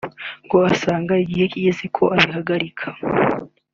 [0.43, 2.87] ngo asanga igihe kigeze ko abihagarika